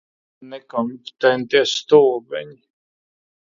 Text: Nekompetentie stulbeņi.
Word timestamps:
Nekompetentie 0.53 1.63
stulbeņi. 1.73 2.59